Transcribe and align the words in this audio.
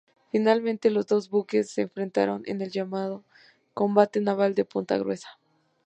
Finalmente, 0.31 0.89
los 0.89 1.05
dos 1.05 1.29
buques 1.29 1.69
se 1.69 1.83
enfrentaron 1.83 2.41
en 2.47 2.61
el 2.61 2.71
llamado 2.71 3.23
combate 3.75 4.19
naval 4.19 4.55
de 4.55 4.65
Punta 4.65 4.97
Gruesa. 4.97 5.37